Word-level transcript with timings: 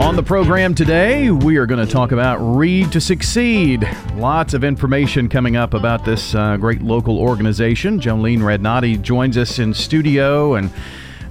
On 0.00 0.16
the 0.16 0.24
program 0.24 0.74
today, 0.74 1.30
we 1.30 1.56
are 1.56 1.66
going 1.66 1.84
to 1.84 1.90
talk 1.90 2.10
about 2.10 2.38
Read 2.38 2.90
to 2.90 3.00
Succeed. 3.00 3.88
Lots 4.16 4.52
of 4.52 4.64
information 4.64 5.28
coming 5.28 5.56
up 5.56 5.72
about 5.72 6.04
this 6.04 6.34
uh, 6.34 6.56
great 6.56 6.82
local 6.82 7.16
organization. 7.18 8.00
Jolene 8.00 8.40
Radnati 8.40 9.00
joins 9.00 9.38
us 9.38 9.60
in 9.60 9.72
studio 9.72 10.54
and 10.54 10.72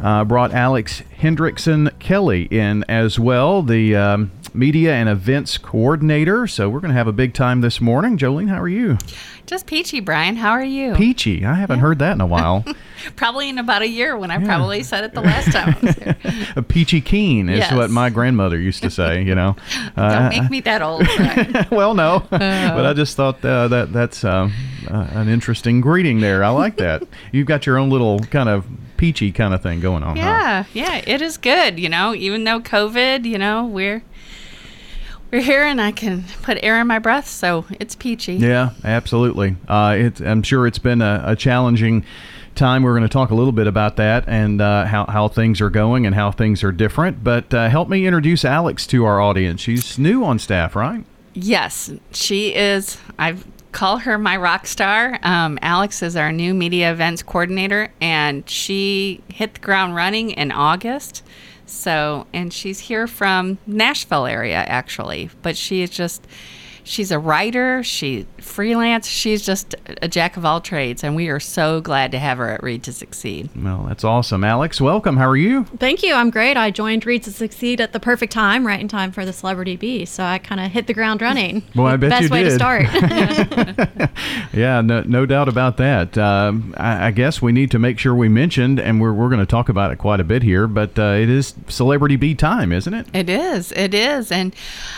uh, 0.02 0.24
brought 0.24 0.54
Alex 0.54 1.04
Hendrickson 1.20 1.98
Kelly 2.00 2.44
in 2.44 2.86
as 2.88 3.20
well, 3.20 3.64
the 3.64 3.98
um, 3.98 4.32
media 4.54 4.94
and 4.94 5.10
events 5.10 5.58
coordinator. 5.58 6.48
So 6.48 6.70
we're 6.70 6.80
going 6.80 6.92
to 6.92 6.98
have 6.98 7.08
a 7.08 7.14
big 7.14 7.34
time 7.34 7.62
this 7.62 7.82
morning. 7.82 8.18
Jolene, 8.18 8.50
how 8.50 8.62
are 8.62 8.68
you? 8.68 8.98
Just 9.46 9.66
peachy, 9.66 10.00
Brian. 10.00 10.38
How 10.38 10.52
are 10.52 10.64
you? 10.64 10.94
Peachy. 10.96 11.46
I 11.46 11.56
haven't 11.56 11.80
heard 11.80 12.00
that 12.00 12.14
in 12.14 12.22
a 12.22 12.26
while. 12.26 12.64
probably 13.16 13.50
in 13.50 13.58
about 13.58 13.82
a 13.82 13.88
year 13.88 14.18
when 14.18 14.32
I 14.32 14.38
yeah. 14.38 14.46
probably 14.46 14.84
said 14.84 15.04
it 15.04 15.14
the 15.14 15.22
last 15.22 15.52
time. 15.52 16.46
a 16.56 16.62
peachy 16.62 17.02
keen 17.02 17.50
is 17.50 17.60
yes. 17.60 17.74
what 17.74 17.90
my 17.90 18.10
grandmother 18.10 18.58
used 18.58 18.84
to 18.84 18.90
say. 18.90 19.24
You 19.24 19.36
know, 19.36 19.56
don't 19.96 20.06
uh, 20.06 20.30
make 20.30 20.50
me 20.50 20.62
that 20.62 20.82
old. 20.82 21.08
well, 21.72 21.94
no, 21.94 22.26
uh, 22.32 22.76
but 22.76 22.86
I 22.86 22.94
just 22.94 23.18
thought 23.18 23.44
uh, 23.44 23.68
that 23.68 23.92
that's 23.92 24.24
uh, 24.24 24.50
uh, 24.90 25.08
an 25.12 25.28
interesting 25.28 25.82
greeting 25.82 26.22
there. 26.22 26.44
I 26.44 26.50
like 26.50 26.78
that. 26.78 27.04
You've 27.32 27.48
got 27.48 27.66
your 27.66 27.78
own 27.78 27.90
little 27.90 28.20
kind 28.20 28.50
of 28.50 28.66
peachy 28.98 29.32
kind 29.32 29.54
of 29.54 29.62
thing 29.62 29.82
going 29.82 30.04
on. 30.04 30.16
Yeah, 30.16 30.64
huh? 30.64 30.70
yeah, 30.74 31.02
it 31.06 31.22
is 31.22 31.38
good. 31.38 31.80
You 31.80 31.90
know, 31.90 32.16
even 32.16 32.46
though 32.46 32.62
COVID, 32.62 33.26
you 33.26 33.38
know, 33.38 33.66
we're 33.66 34.04
we're 35.34 35.42
here 35.42 35.64
and 35.64 35.82
I 35.82 35.92
can 35.92 36.24
put 36.44 36.60
air 36.62 36.80
in 36.80 36.86
my 36.86 37.00
breath, 37.00 37.28
so 37.28 37.66
it's 37.80 37.96
peachy. 37.96 38.36
Yeah, 38.36 38.70
absolutely. 38.84 39.56
Uh, 39.68 39.96
it, 39.98 40.22
I'm 40.22 40.44
sure 40.44 40.68
it's 40.68 40.78
been 40.78 41.02
a, 41.02 41.24
a 41.26 41.36
challenging 41.36 42.06
time. 42.54 42.84
We're 42.84 42.92
going 42.92 43.02
to 43.02 43.10
talk 43.10 43.32
a 43.32 43.36
little 43.36 43.52
bit 43.52 43.66
about 43.66 43.96
that 43.96 44.26
and 44.28 44.62
uh, 44.62 44.86
how, 44.86 45.08
how 45.08 45.28
things 45.28 45.60
are 45.60 45.72
going 45.72 46.06
and 46.06 46.14
how 46.14 46.32
things 46.32 46.64
are 46.64 46.72
different. 46.72 47.24
But 47.24 47.52
uh, 47.52 47.68
help 47.68 47.90
me 47.90 48.06
introduce 48.06 48.46
Alex 48.46 48.86
to 48.88 49.06
our 49.06 49.20
audience. 49.20 49.60
She's 49.60 49.98
new 49.98 50.24
on 50.24 50.38
staff, 50.38 50.76
right? 50.76 51.04
Yes, 51.34 51.92
she 52.12 52.54
is. 52.54 53.00
I 53.18 53.36
call 53.72 53.98
her 53.98 54.20
my 54.20 54.38
rock 54.38 54.68
star. 54.68 55.18
Um, 55.24 55.58
Alex 55.64 56.04
is 56.04 56.16
our 56.16 56.32
new 56.32 56.54
media 56.54 56.92
events 56.92 57.24
coordinator, 57.24 57.92
and 58.00 58.48
she 58.48 59.24
hit 59.30 59.56
the 59.56 59.62
ground 59.62 59.96
running 59.96 60.30
in 60.30 60.52
August. 60.52 61.24
So, 61.74 62.28
and 62.34 62.54
she's 62.54 62.80
here 62.80 63.08
from 63.08 63.58
Nashville 63.66 64.26
area 64.26 64.64
actually, 64.68 65.30
but 65.42 65.58
she 65.58 65.82
is 65.82 65.90
just 65.90 66.26
she's 66.84 67.12
a 67.12 67.20
writer, 67.20 67.84
she 67.84 68.26
freelance, 68.44 69.08
she's 69.08 69.46
just 69.46 69.76
a 70.02 70.08
jack 70.08 70.38
of 70.38 70.46
all 70.46 70.62
trades, 70.62 71.04
and 71.04 71.16
we 71.16 71.30
are 71.30 71.40
so 71.40 71.82
glad 71.82 72.12
to 72.12 72.20
have 72.20 72.38
her 72.38 72.50
at 72.50 72.64
Read 72.64 72.84
to 72.84 72.94
Succeed. 72.94 73.50
Well, 73.56 73.86
that's 73.88 74.04
awesome. 74.04 74.44
Alex, 74.44 74.80
welcome. 74.80 75.18
How 75.18 75.30
are 75.30 75.38
you? 75.38 75.64
Thank 75.78 76.04
you. 76.04 76.14
I'm 76.14 76.30
great. 76.30 76.58
I 76.58 76.72
joined 76.72 77.06
Read 77.06 77.24
to 77.24 77.32
Succeed 77.32 77.82
at 77.82 77.94
the 77.94 78.00
perfect 78.00 78.34
time, 78.34 78.68
right 78.68 78.80
in 78.80 78.88
time 78.88 79.12
for 79.12 79.26
the 79.26 79.34
Celebrity 79.34 79.76
Bee, 79.76 80.06
so 80.06 80.24
I 80.24 80.38
kind 80.38 80.62
of 80.62 80.72
hit 80.72 80.88
the 80.88 80.94
ground 80.94 81.22
running. 81.22 81.64
well, 81.76 81.88
I 81.88 81.98
bet 81.98 82.10
Best 82.10 82.24
you 82.24 82.30
way 82.30 82.44
did. 82.44 82.50
to 82.50 82.56
start. 82.56 82.84
yeah, 84.54 84.82
no, 84.82 85.02
no 85.02 85.26
doubt 85.26 85.48
about 85.50 85.78
that. 85.78 86.18
Um, 86.18 86.74
I, 86.78 87.08
I, 87.08 87.12
guess 87.12 87.42
we 87.42 87.52
need 87.52 87.72
to 87.72 87.80
make 87.80 88.00
sure 88.00 88.14
we 88.14 88.30
mentioned, 88.30 88.80
and 88.80 89.02
we're, 89.02 89.14
we're 89.14 89.30
going 89.30 89.40
to 89.40 89.46
talk 89.46 89.70
about 89.70 89.92
it 89.92 89.98
quite 89.98 90.20
a 90.20 90.24
bit 90.24 90.44
here, 90.44 90.68
but 90.68 90.98
uh, 91.00 91.18
it 91.20 91.30
is 91.30 91.54
Celebrity 91.68 92.16
Bee 92.16 92.36
time, 92.36 92.72
isn't 92.72 92.94
it? 92.94 93.08
It 93.14 93.30
is. 93.30 93.72
It 93.74 93.94
is. 93.94 94.32
And 94.32 94.56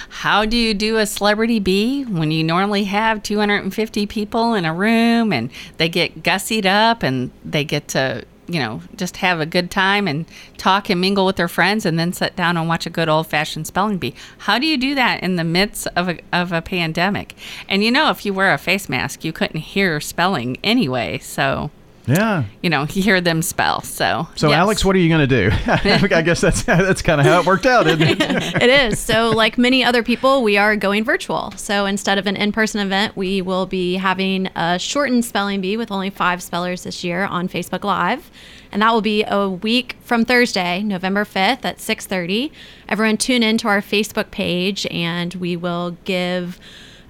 how 0.09 0.45
do 0.45 0.57
you 0.57 0.73
do 0.73 0.97
a 0.97 1.05
Celebrity 1.05 1.59
Bee 1.59 2.03
when 2.03 2.31
you 2.31 2.43
normally 2.43 2.85
have 2.85 3.21
250 3.35 4.05
people 4.07 4.53
in 4.53 4.63
a 4.63 4.73
room 4.73 5.33
and 5.33 5.51
they 5.75 5.89
get 5.89 6.23
gussied 6.23 6.65
up 6.65 7.03
and 7.03 7.31
they 7.43 7.65
get 7.65 7.89
to 7.89 8.23
you 8.47 8.59
know, 8.59 8.79
just 8.95 9.17
have 9.17 9.39
a 9.39 9.45
good 9.45 9.71
time 9.71 10.07
and 10.07 10.25
talk 10.57 10.89
and 10.89 11.01
mingle 11.01 11.25
with 11.25 11.35
their 11.35 11.47
friends 11.47 11.83
and 11.83 11.97
then 11.97 12.13
sit 12.13 12.35
down 12.35 12.55
and 12.55 12.69
watch 12.69 12.85
a 12.85 12.91
good 12.91 13.09
old 13.09 13.27
fashioned 13.27 13.65
spelling 13.65 13.97
bee. 13.97 14.13
How 14.37 14.59
do 14.59 14.67
you 14.67 14.77
do 14.77 14.95
that 14.95 15.23
in 15.23 15.35
the 15.35 15.43
midst 15.43 15.87
of 15.95 16.09
a, 16.09 16.19
of 16.31 16.51
a 16.51 16.61
pandemic? 16.61 17.35
And 17.67 17.83
you 17.83 17.89
know, 17.89 18.11
if 18.11 18.23
you 18.23 18.35
wear 18.35 18.53
a 18.53 18.59
face 18.59 18.87
mask, 18.87 19.25
you 19.25 19.33
couldn't 19.33 19.61
hear 19.61 19.99
spelling 19.99 20.57
anyway. 20.63 21.17
So 21.17 21.71
yeah. 22.07 22.43
You 22.61 22.69
know, 22.69 22.85
you 22.91 23.01
hear 23.01 23.19
them 23.19 23.41
spell. 23.41 23.81
So. 23.81 24.27
So 24.35 24.49
yes. 24.49 24.57
Alex, 24.57 24.85
what 24.85 24.95
are 24.95 24.99
you 24.99 25.09
going 25.09 25.27
to 25.27 25.49
do? 25.49 25.55
I 26.15 26.21
guess 26.21 26.41
that's 26.41 26.63
that's 26.63 27.01
kind 27.01 27.19
of 27.19 27.27
how 27.27 27.39
it 27.39 27.45
worked 27.45 27.65
out, 27.65 27.87
isn't 27.87 28.01
it? 28.01 28.21
it 28.61 28.69
is. 28.69 28.99
So, 28.99 29.31
like 29.31 29.57
many 29.57 29.83
other 29.83 30.03
people, 30.03 30.43
we 30.43 30.57
are 30.57 30.75
going 30.75 31.03
virtual. 31.03 31.51
So 31.51 31.85
instead 31.85 32.17
of 32.17 32.27
an 32.27 32.35
in-person 32.35 32.81
event, 32.81 33.15
we 33.15 33.41
will 33.41 33.65
be 33.65 33.95
having 33.95 34.47
a 34.55 34.77
shortened 34.79 35.25
spelling 35.25 35.61
bee 35.61 35.77
with 35.77 35.91
only 35.91 36.09
five 36.09 36.43
spellers 36.43 36.83
this 36.83 37.03
year 37.03 37.25
on 37.25 37.49
Facebook 37.49 37.83
Live, 37.83 38.29
and 38.71 38.81
that 38.81 38.93
will 38.93 39.01
be 39.01 39.23
a 39.23 39.49
week 39.49 39.97
from 40.01 40.25
Thursday, 40.25 40.83
November 40.83 41.25
fifth 41.25 41.65
at 41.65 41.79
six 41.79 42.05
thirty. 42.05 42.51
Everyone 42.87 43.17
tune 43.17 43.43
in 43.43 43.57
to 43.59 43.67
our 43.67 43.81
Facebook 43.81 44.31
page, 44.31 44.85
and 44.91 45.33
we 45.35 45.55
will 45.55 45.97
give 46.03 46.59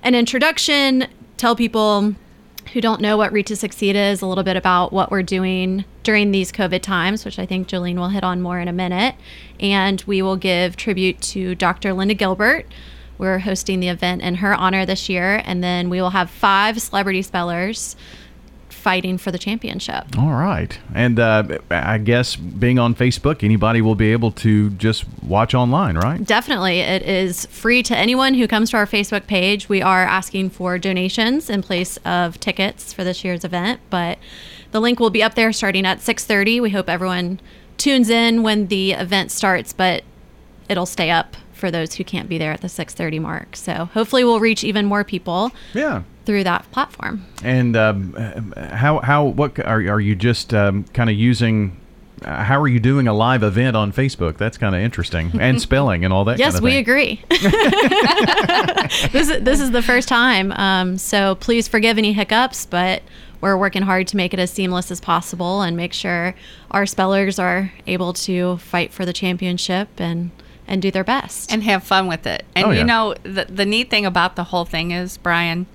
an 0.04 0.16
introduction, 0.16 1.08
tell 1.38 1.56
people 1.56 2.16
who 2.74 2.82
don't 2.82 3.02
know 3.02 3.18
what 3.18 3.32
Read 3.32 3.48
to 3.48 3.56
Succeed 3.56 3.96
is, 3.96 4.22
a 4.22 4.28
little 4.28 4.44
bit 4.44 4.58
about 4.58 4.92
what 4.92 5.12
we're 5.12 5.24
doing 5.24 5.86
during 6.04 6.32
these 6.32 6.52
COVID 6.52 6.82
times, 6.82 7.26
which 7.26 7.40
I 7.40 7.46
think 7.46 7.68
Jolene 7.68 7.96
will 7.96 8.10
hit 8.10 8.24
on 8.24 8.42
more 8.42 8.60
in 8.60 8.68
a 8.68 8.74
minute. 8.74 9.16
And 9.60 10.04
we 10.06 10.22
will 10.22 10.36
give 10.38 10.76
tribute 10.76 11.22
to 11.22 11.56
Dr. 11.56 11.94
Linda 11.94 12.14
Gilbert. 12.14 12.66
We're 13.18 13.40
hosting 13.40 13.80
the 13.80 13.88
event 13.88 14.22
in 14.22 14.36
her 14.36 14.54
honor 14.54 14.86
this 14.86 15.10
year. 15.10 15.42
And 15.46 15.64
then 15.64 15.90
we 15.90 16.02
will 16.02 16.10
have 16.12 16.30
five 16.30 16.82
celebrity 16.82 17.22
spellers 17.22 17.96
fighting 18.86 19.18
for 19.18 19.32
the 19.32 19.40
championship. 19.40 20.06
All 20.16 20.34
right. 20.34 20.78
And 20.94 21.20
uh, 21.20 21.58
I 21.72 21.98
guess 21.98 22.36
being 22.36 22.78
on 22.78 22.94
Facebook, 22.94 23.44
anybody 23.44 23.82
will 23.82 23.96
be 23.96 24.12
able 24.12 24.32
to 24.34 24.70
just 24.70 25.06
watch 25.24 25.56
online, 25.56 25.98
right? 25.98 26.24
Definitely. 26.24 26.82
It 26.82 27.02
is 27.02 27.48
free 27.48 27.82
to 27.82 27.98
anyone 27.98 28.36
who 28.36 28.48
comes 28.48 28.70
to 28.70 28.78
our 28.78 28.86
Facebook 28.86 29.26
page. 29.26 29.68
We 29.68 29.82
are 29.82 30.04
asking 30.04 30.52
for 30.52 30.78
donations 30.78 31.50
in 31.50 31.64
place 31.64 31.98
of 32.06 32.40
tickets 32.40 32.94
for 32.94 33.04
this 33.04 33.24
year's 33.24 33.44
event, 33.44 33.80
but 33.90 34.20
the 34.70 34.80
link 34.80 35.00
will 35.00 35.10
be 35.10 35.24
up 35.24 35.34
there 35.34 35.52
starting 35.52 35.88
at 35.88 36.02
6:30. 36.02 36.62
We 36.62 36.70
hope 36.70 36.88
everyone 36.88 37.40
tunes 37.78 38.12
in 38.12 38.44
when 38.44 38.68
the 38.68 38.92
event 38.92 39.32
starts, 39.32 39.74
but 39.74 40.04
it'll 40.70 40.86
stay 40.86 41.10
up 41.10 41.36
for 41.54 41.72
those 41.72 41.96
who 41.96 42.04
can't 42.04 42.30
be 42.30 42.38
there 42.38 42.52
at 42.52 42.62
the 42.62 42.70
6:30 42.70 43.20
mark. 43.20 43.56
So 43.56 43.90
hopefully 43.96 44.24
we'll 44.24 44.40
reach 44.40 44.64
even 44.64 44.86
more 44.86 45.04
people. 45.04 45.52
Yeah 45.74 46.04
through 46.26 46.44
that 46.44 46.70
platform. 46.72 47.26
And 47.44 47.76
um, 47.76 48.54
how 48.56 49.00
how 49.00 49.26
what 49.26 49.60
are 49.60 49.80
are 49.80 50.00
you 50.00 50.16
just 50.16 50.54
um, 50.54 50.86
kind 50.94 51.10
of 51.10 51.16
using? 51.16 51.78
Uh, 52.24 52.44
how 52.44 52.60
are 52.60 52.68
you 52.68 52.80
doing 52.80 53.08
a 53.08 53.14
live 53.14 53.44
event 53.44 53.76
on 53.76 53.92
Facebook? 53.92 54.38
That's 54.38 54.58
kind 54.58 54.74
of 54.74 54.82
interesting, 54.82 55.32
and 55.40 55.62
spelling 55.62 56.06
and 56.06 56.14
all 56.14 56.26
that. 56.26 56.40
yes, 56.40 56.54
kind 56.54 56.58
of 56.58 56.64
we 56.64 56.78
agree. 56.78 57.22
this 59.12 59.30
is 59.30 59.44
this 59.44 59.60
is 59.60 59.72
the 59.72 59.84
first 59.84 60.08
time, 60.08 60.52
um, 60.54 60.98
so 60.98 61.36
please 61.36 61.68
forgive 61.68 61.98
any 61.98 62.14
hiccups, 62.14 62.66
but 62.66 63.04
we're 63.42 63.58
working 63.58 63.84
hard 63.84 64.08
to 64.08 64.18
make 64.18 64.34
it 64.34 64.40
as 64.40 64.52
seamless 64.52 64.90
as 64.90 65.00
possible 65.00 65.62
and 65.62 65.78
make 65.78 65.94
sure 65.94 66.34
our 66.72 66.86
spellers 66.86 67.38
are 67.38 67.72
able 67.86 68.14
to 68.14 68.58
fight 68.58 68.92
for 68.92 69.06
the 69.06 69.14
championship 69.14 69.90
and 69.98 70.32
and 70.68 70.82
do 70.82 70.92
their 70.92 71.04
best 71.04 71.52
and 71.52 71.64
have 71.64 71.84
fun 71.84 72.08
with 72.08 72.26
it. 72.26 72.44
And 72.56 72.66
oh, 72.66 72.72
yeah. 72.72 72.80
you 72.80 72.86
know, 72.86 73.14
the 73.24 73.46
the 73.46 73.66
neat 73.66 73.90
thing 73.90 74.06
about 74.06 74.36
the 74.36 74.46
whole 74.46 74.66
thing 74.66 74.92
is, 74.92 75.18
Brian, 75.18 75.68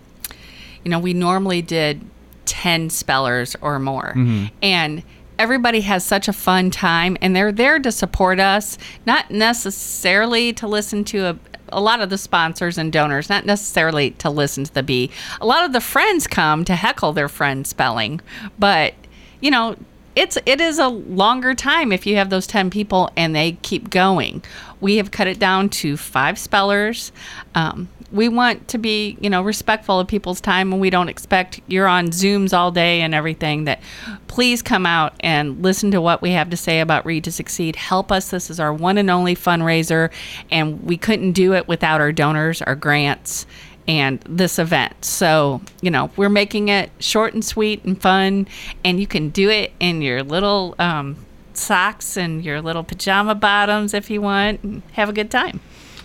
you 0.84 0.90
know, 0.90 0.98
we 0.98 1.14
normally 1.14 1.62
did 1.62 2.04
10 2.46 2.90
spellers 2.90 3.56
or 3.60 3.78
more. 3.78 4.12
Mm-hmm. 4.16 4.46
And 4.62 5.02
everybody 5.38 5.80
has 5.80 6.04
such 6.04 6.28
a 6.28 6.32
fun 6.32 6.70
time 6.70 7.16
and 7.22 7.34
they're 7.34 7.52
there 7.52 7.78
to 7.78 7.90
support 7.90 8.38
us, 8.38 8.76
not 9.06 9.30
necessarily 9.30 10.52
to 10.52 10.68
listen 10.68 11.04
to 11.04 11.26
a, 11.26 11.38
a 11.70 11.80
lot 11.80 12.00
of 12.00 12.10
the 12.10 12.18
sponsors 12.18 12.76
and 12.76 12.92
donors, 12.92 13.30
not 13.30 13.46
necessarily 13.46 14.10
to 14.12 14.28
listen 14.28 14.64
to 14.64 14.74
the 14.74 14.82
bee. 14.82 15.10
A 15.40 15.46
lot 15.46 15.64
of 15.64 15.72
the 15.72 15.80
friends 15.80 16.26
come 16.26 16.64
to 16.66 16.74
heckle 16.74 17.12
their 17.12 17.28
friend 17.28 17.66
spelling, 17.66 18.20
but 18.58 18.94
you 19.40 19.50
know, 19.50 19.76
it's 20.16 20.36
it 20.44 20.60
is 20.60 20.78
a 20.78 20.88
longer 20.88 21.54
time 21.54 21.92
if 21.92 22.06
you 22.06 22.16
have 22.16 22.30
those 22.30 22.46
10 22.46 22.70
people 22.70 23.10
and 23.16 23.34
they 23.34 23.52
keep 23.62 23.90
going. 23.90 24.42
We 24.80 24.96
have 24.96 25.10
cut 25.10 25.26
it 25.26 25.38
down 25.38 25.68
to 25.70 25.96
five 25.96 26.38
spellers. 26.38 27.12
Um, 27.54 27.88
we 28.12 28.28
want 28.28 28.66
to 28.68 28.78
be, 28.78 29.16
you 29.20 29.30
know, 29.30 29.42
respectful 29.42 30.00
of 30.00 30.08
people's 30.08 30.40
time 30.40 30.72
and 30.72 30.80
we 30.80 30.90
don't 30.90 31.08
expect 31.08 31.60
you're 31.68 31.86
on 31.86 32.08
Zooms 32.08 32.52
all 32.52 32.72
day 32.72 33.02
and 33.02 33.14
everything 33.14 33.64
that 33.64 33.80
please 34.26 34.62
come 34.62 34.84
out 34.84 35.14
and 35.20 35.62
listen 35.62 35.92
to 35.92 36.00
what 36.00 36.20
we 36.20 36.32
have 36.32 36.50
to 36.50 36.56
say 36.56 36.80
about 36.80 37.06
Read 37.06 37.24
to 37.24 37.32
Succeed. 37.32 37.76
Help 37.76 38.10
us. 38.10 38.30
This 38.30 38.50
is 38.50 38.58
our 38.58 38.72
one 38.72 38.98
and 38.98 39.10
only 39.10 39.36
fundraiser 39.36 40.10
and 40.50 40.82
we 40.82 40.96
couldn't 40.96 41.32
do 41.32 41.54
it 41.54 41.68
without 41.68 42.00
our 42.00 42.10
donors, 42.10 42.62
our 42.62 42.74
grants, 42.74 43.46
and 43.90 44.20
this 44.20 44.60
event. 44.60 45.04
So, 45.04 45.60
you 45.82 45.90
know, 45.90 46.12
we're 46.16 46.28
making 46.28 46.68
it 46.68 46.90
short 47.00 47.34
and 47.34 47.44
sweet 47.44 47.84
and 47.84 48.00
fun, 48.00 48.46
and 48.84 49.00
you 49.00 49.06
can 49.08 49.30
do 49.30 49.50
it 49.50 49.72
in 49.80 50.00
your 50.00 50.22
little 50.22 50.76
um, 50.78 51.16
socks 51.54 52.16
and 52.16 52.44
your 52.44 52.62
little 52.62 52.84
pajama 52.84 53.34
bottoms 53.34 53.92
if 53.92 54.08
you 54.08 54.22
want, 54.22 54.62
and 54.62 54.82
have 54.92 55.08
a 55.08 55.12
good 55.12 55.28
time. 55.28 55.58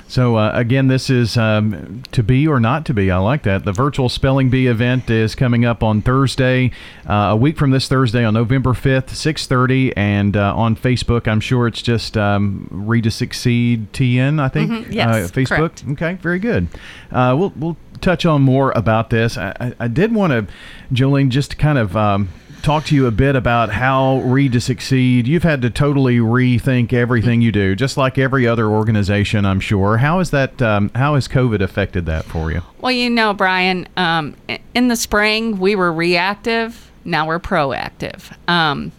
So 0.07 0.35
uh, 0.35 0.51
again, 0.53 0.87
this 0.87 1.09
is 1.09 1.35
um, 1.35 2.03
to 2.11 2.21
be 2.21 2.47
or 2.47 2.59
not 2.59 2.85
to 2.85 2.93
be. 2.93 3.09
I 3.09 3.17
like 3.17 3.43
that. 3.43 3.65
The 3.65 3.71
virtual 3.71 4.07
spelling 4.07 4.49
bee 4.49 4.67
event 4.67 5.09
is 5.09 5.33
coming 5.33 5.65
up 5.65 5.81
on 5.81 6.01
Thursday, 6.01 6.71
uh, 7.09 7.29
a 7.31 7.35
week 7.35 7.57
from 7.57 7.71
this 7.71 7.87
Thursday 7.87 8.23
on 8.23 8.35
November 8.35 8.73
fifth, 8.73 9.15
six 9.15 9.47
thirty, 9.47 9.95
and 9.97 10.37
uh, 10.37 10.55
on 10.55 10.75
Facebook. 10.75 11.27
I'm 11.27 11.39
sure 11.39 11.67
it's 11.67 11.81
just 11.81 12.17
um, 12.17 12.67
Read 12.69 13.05
to 13.05 13.11
Succeed 13.11 13.91
TN. 13.93 14.39
I 14.39 14.47
think. 14.47 14.71
Mm-hmm. 14.71 14.91
Yes, 14.91 15.31
Facebook. 15.31 15.57
correct. 15.57 15.83
Okay, 15.91 16.13
very 16.15 16.39
good. 16.39 16.67
Uh, 17.11 17.35
we'll 17.37 17.53
we'll 17.55 17.77
touch 17.99 18.25
on 18.25 18.43
more 18.43 18.71
about 18.75 19.09
this. 19.09 19.37
I, 19.37 19.55
I, 19.59 19.73
I 19.79 19.87
did 19.87 20.13
want 20.13 20.31
to, 20.31 20.53
Jolene, 20.93 21.29
just 21.29 21.57
kind 21.57 21.77
of. 21.77 21.97
Um, 21.97 22.29
talk 22.65 22.83
to 22.83 22.95
you 22.95 23.05
a 23.05 23.11
bit 23.11 23.35
about 23.35 23.69
how 23.69 24.17
Read 24.21 24.53
to 24.53 24.59
Succeed. 24.59 25.27
You've 25.27 25.43
had 25.43 25.61
to 25.61 25.69
totally 25.69 26.17
rethink 26.17 26.93
everything 26.93 27.39
you 27.39 27.51
do, 27.51 27.75
just 27.75 27.95
like 27.95 28.17
every 28.17 28.47
other 28.47 28.67
organization, 28.67 29.45
I'm 29.45 29.59
sure. 29.59 29.97
How 29.97 30.19
is 30.19 30.31
that? 30.31 30.59
Um, 30.63 30.89
how 30.95 31.13
has 31.13 31.27
COVID 31.27 31.61
affected 31.61 32.07
that 32.07 32.25
for 32.25 32.51
you? 32.51 32.63
Well, 32.81 32.91
you 32.91 33.11
know, 33.11 33.35
Brian, 33.35 33.87
um, 33.97 34.35
in 34.73 34.87
the 34.87 34.95
spring 34.95 35.59
we 35.59 35.75
were 35.75 35.93
reactive. 35.93 36.91
Now 37.05 37.27
we're 37.27 37.39
proactive. 37.39 38.35
Um, 38.49 38.91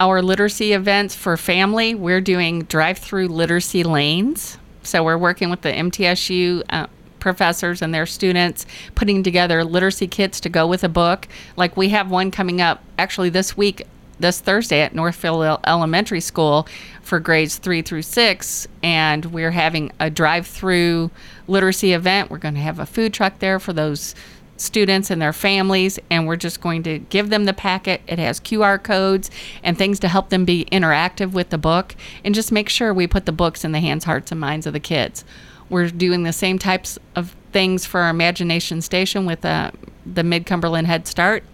our 0.00 0.22
literacy 0.22 0.72
events 0.72 1.14
for 1.14 1.36
family, 1.36 1.94
we're 1.94 2.22
doing 2.22 2.62
drive-through 2.62 3.28
literacy 3.28 3.84
lanes. 3.84 4.56
So 4.82 5.04
we're 5.04 5.18
working 5.18 5.50
with 5.50 5.60
the 5.60 5.72
MTSU 5.72 6.62
uh, 6.70 6.86
professors 7.22 7.80
and 7.80 7.94
their 7.94 8.04
students 8.04 8.66
putting 8.96 9.22
together 9.22 9.64
literacy 9.64 10.08
kits 10.08 10.40
to 10.40 10.48
go 10.48 10.66
with 10.66 10.82
a 10.82 10.88
book. 10.88 11.28
Like 11.56 11.76
we 11.76 11.88
have 11.90 12.10
one 12.10 12.30
coming 12.32 12.60
up 12.60 12.82
actually 12.98 13.30
this 13.30 13.56
week, 13.56 13.86
this 14.18 14.40
Thursday 14.40 14.80
at 14.80 14.94
Northfield 14.94 15.60
Elementary 15.64 16.20
School 16.20 16.66
for 17.00 17.20
grades 17.20 17.56
three 17.56 17.80
through 17.80 18.02
six, 18.02 18.66
and 18.82 19.26
we're 19.26 19.52
having 19.52 19.92
a 20.00 20.10
drive-through 20.10 21.10
literacy 21.46 21.92
event. 21.92 22.28
We're 22.28 22.38
going 22.38 22.54
to 22.54 22.60
have 22.60 22.78
a 22.78 22.86
food 22.86 23.14
truck 23.14 23.38
there 23.38 23.58
for 23.58 23.72
those 23.72 24.14
students 24.56 25.10
and 25.10 25.20
their 25.20 25.32
families, 25.32 25.98
and 26.10 26.26
we're 26.26 26.36
just 26.36 26.60
going 26.60 26.82
to 26.84 26.98
give 26.98 27.30
them 27.30 27.44
the 27.44 27.52
packet. 27.52 28.00
It 28.06 28.18
has 28.18 28.38
QR 28.38 28.82
codes 28.82 29.30
and 29.62 29.78
things 29.78 29.98
to 30.00 30.08
help 30.08 30.30
them 30.30 30.44
be 30.44 30.66
interactive 30.70 31.32
with 31.32 31.50
the 31.50 31.58
book, 31.58 31.94
and 32.24 32.34
just 32.34 32.52
make 32.52 32.68
sure 32.68 32.92
we 32.92 33.06
put 33.06 33.26
the 33.26 33.32
books 33.32 33.64
in 33.64 33.72
the 33.72 33.80
hands, 33.80 34.04
hearts, 34.04 34.30
and 34.30 34.40
minds 34.40 34.66
of 34.66 34.72
the 34.72 34.80
kids. 34.80 35.24
We're 35.72 35.88
doing 35.88 36.24
the 36.24 36.34
same 36.34 36.58
types 36.58 36.98
of 37.16 37.34
things 37.50 37.86
for 37.86 38.00
our 38.00 38.10
Imagination 38.10 38.82
Station 38.82 39.24
with 39.24 39.42
uh, 39.42 39.70
the 40.04 40.22
Mid 40.22 40.44
Cumberland 40.44 40.86
Head 40.86 41.06
Start. 41.06 41.44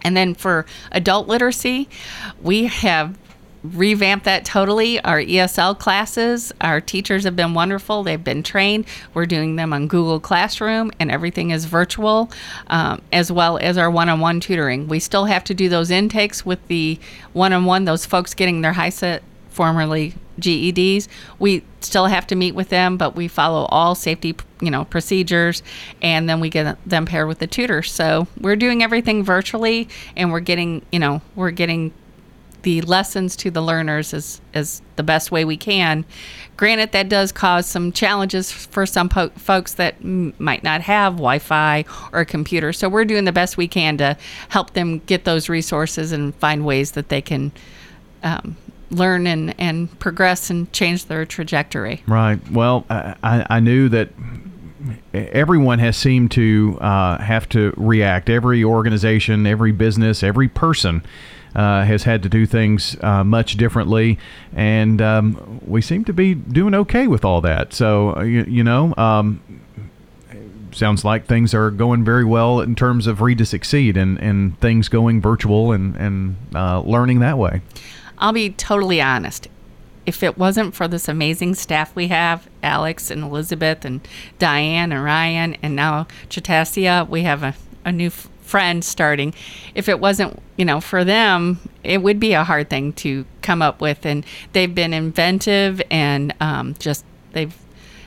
And 0.00 0.16
then 0.16 0.34
for 0.34 0.64
adult 0.90 1.28
literacy, 1.28 1.86
we 2.40 2.64
have 2.68 3.18
revamped 3.62 4.24
that 4.24 4.46
totally. 4.46 5.00
Our 5.00 5.20
ESL 5.20 5.78
classes, 5.78 6.50
our 6.62 6.80
teachers 6.80 7.24
have 7.24 7.36
been 7.36 7.52
wonderful. 7.52 8.02
They've 8.02 8.24
been 8.24 8.42
trained. 8.42 8.86
We're 9.12 9.26
doing 9.26 9.56
them 9.56 9.74
on 9.74 9.86
Google 9.86 10.18
Classroom, 10.18 10.90
and 10.98 11.10
everything 11.10 11.50
is 11.50 11.66
virtual, 11.66 12.30
um, 12.68 13.02
as 13.12 13.30
well 13.30 13.58
as 13.58 13.76
our 13.76 13.90
one 13.90 14.08
on 14.08 14.18
one 14.20 14.40
tutoring. 14.40 14.88
We 14.88 14.98
still 14.98 15.26
have 15.26 15.44
to 15.44 15.52
do 15.54 15.68
those 15.68 15.90
intakes 15.90 16.46
with 16.46 16.66
the 16.68 16.98
one 17.34 17.52
on 17.52 17.66
one, 17.66 17.84
those 17.84 18.06
folks 18.06 18.32
getting 18.32 18.62
their 18.62 18.72
HiSET 18.72 19.20
formerly 19.50 20.14
GEDs. 20.40 21.08
We 21.38 21.64
still 21.80 22.06
have 22.06 22.26
to 22.28 22.34
meet 22.34 22.54
with 22.54 22.68
them, 22.68 22.96
but 22.96 23.14
we 23.14 23.28
follow 23.28 23.66
all 23.66 23.94
safety, 23.94 24.36
you 24.60 24.70
know, 24.70 24.84
procedures, 24.84 25.62
and 26.00 26.28
then 26.28 26.40
we 26.40 26.48
get 26.48 26.78
them 26.86 27.06
paired 27.06 27.28
with 27.28 27.38
the 27.38 27.46
tutor. 27.46 27.82
So 27.82 28.26
we're 28.40 28.56
doing 28.56 28.82
everything 28.82 29.24
virtually, 29.24 29.88
and 30.16 30.32
we're 30.32 30.40
getting, 30.40 30.84
you 30.90 30.98
know, 30.98 31.22
we're 31.34 31.50
getting 31.50 31.92
the 32.62 32.80
lessons 32.82 33.34
to 33.36 33.50
the 33.50 33.60
learners 33.60 34.14
as 34.14 34.40
as 34.54 34.82
the 34.96 35.02
best 35.02 35.30
way 35.30 35.44
we 35.44 35.56
can. 35.56 36.04
Granted, 36.56 36.92
that 36.92 37.08
does 37.08 37.32
cause 37.32 37.66
some 37.66 37.92
challenges 37.92 38.52
for 38.52 38.86
some 38.86 39.08
po- 39.08 39.30
folks 39.30 39.74
that 39.74 39.96
m- 40.00 40.32
might 40.38 40.62
not 40.62 40.80
have 40.82 41.14
Wi-Fi 41.14 41.84
or 42.12 42.20
a 42.20 42.26
computer. 42.26 42.72
So 42.72 42.88
we're 42.88 43.04
doing 43.04 43.24
the 43.24 43.32
best 43.32 43.56
we 43.56 43.66
can 43.66 43.96
to 43.98 44.16
help 44.48 44.74
them 44.74 45.00
get 45.00 45.24
those 45.24 45.48
resources 45.48 46.12
and 46.12 46.34
find 46.36 46.64
ways 46.64 46.92
that 46.92 47.08
they 47.08 47.20
can 47.20 47.50
um, 48.22 48.56
learn 48.92 49.26
and, 49.26 49.54
and 49.58 49.98
progress 49.98 50.50
and 50.50 50.72
change 50.72 51.06
their 51.06 51.24
trajectory. 51.26 52.02
Right. 52.06 52.38
Well, 52.50 52.84
I, 52.90 53.46
I 53.48 53.60
knew 53.60 53.88
that 53.88 54.10
everyone 55.14 55.78
has 55.78 55.96
seemed 55.96 56.30
to 56.32 56.78
uh, 56.80 57.18
have 57.18 57.48
to 57.50 57.72
react. 57.76 58.28
Every 58.28 58.64
organization, 58.64 59.46
every 59.46 59.72
business, 59.72 60.22
every 60.22 60.48
person 60.48 61.02
uh, 61.54 61.84
has 61.84 62.04
had 62.04 62.22
to 62.22 62.28
do 62.28 62.46
things 62.46 62.96
uh, 63.02 63.24
much 63.24 63.56
differently, 63.56 64.18
and 64.54 65.00
um, 65.02 65.60
we 65.66 65.82
seem 65.82 66.04
to 66.06 66.12
be 66.12 66.34
doing 66.34 66.74
okay 66.74 67.06
with 67.06 67.24
all 67.24 67.40
that. 67.42 67.72
So, 67.72 68.16
uh, 68.16 68.22
you, 68.22 68.44
you 68.44 68.64
know. 68.64 68.94
Um, 68.96 69.42
sounds 70.74 71.04
like 71.04 71.26
things 71.26 71.52
are 71.52 71.70
going 71.70 72.02
very 72.02 72.24
well 72.24 72.58
in 72.58 72.74
terms 72.74 73.06
of 73.06 73.20
read 73.20 73.36
to 73.36 73.44
succeed 73.44 73.94
and, 73.94 74.18
and 74.20 74.58
things 74.58 74.88
going 74.88 75.20
virtual 75.20 75.70
and, 75.70 75.94
and 75.96 76.36
uh, 76.54 76.80
learning 76.80 77.20
that 77.20 77.36
way. 77.36 77.60
I'll 78.22 78.32
be 78.32 78.50
totally 78.50 79.02
honest. 79.02 79.48
If 80.06 80.22
it 80.22 80.38
wasn't 80.38 80.74
for 80.76 80.86
this 80.86 81.08
amazing 81.08 81.56
staff 81.56 81.94
we 81.96 82.06
have, 82.08 82.48
Alex 82.62 83.10
and 83.10 83.24
Elizabeth 83.24 83.84
and 83.84 84.06
Diane 84.38 84.92
and 84.92 85.02
Ryan 85.02 85.56
and 85.60 85.74
now 85.74 86.06
Chatasia, 86.30 87.08
we 87.08 87.22
have 87.22 87.42
a, 87.42 87.54
a 87.84 87.90
new 87.90 88.06
f- 88.06 88.28
friend 88.40 88.84
starting. 88.84 89.34
If 89.74 89.88
it 89.88 89.98
wasn't, 89.98 90.40
you 90.56 90.64
know, 90.64 90.80
for 90.80 91.04
them, 91.04 91.58
it 91.82 92.02
would 92.02 92.20
be 92.20 92.32
a 92.32 92.44
hard 92.44 92.70
thing 92.70 92.92
to 92.94 93.26
come 93.42 93.60
up 93.60 93.80
with. 93.80 94.06
And 94.06 94.24
they've 94.52 94.72
been 94.72 94.94
inventive 94.94 95.82
and 95.90 96.32
um, 96.40 96.74
just 96.78 97.04
they've 97.32 97.56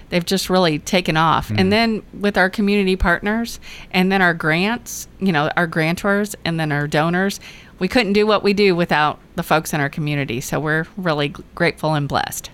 they've 0.10 0.26
just 0.26 0.50
really 0.50 0.80
taken 0.80 1.18
off. 1.18 1.48
Mm-hmm. 1.48 1.60
And 1.60 1.72
then 1.72 2.04
with 2.20 2.38
our 2.38 2.50
community 2.50 2.96
partners 2.96 3.60
and 3.92 4.12
then 4.12 4.22
our 4.22 4.34
grants, 4.34 5.08
you 5.20 5.32
know, 5.32 5.52
our 5.56 5.68
grantors 5.68 6.36
and 6.46 6.60
then 6.60 6.72
our 6.72 6.88
donors, 6.88 7.40
we 7.80 7.88
couldn't 7.88 8.14
do 8.14 8.26
what 8.26 8.44
we 8.44 8.54
do 8.54 8.76
without 8.76 9.20
the 9.36 9.44
folks 9.44 9.74
in 9.74 9.82
our 9.82 9.90
community. 9.90 10.42
So 10.42 10.60
we're 10.60 10.86
really 10.98 11.30
grateful 11.54 11.94
and 11.94 12.08
blessed. 12.08 12.50